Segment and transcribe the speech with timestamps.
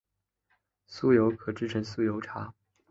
[0.89, 2.55] 酥油可制成酥油茶。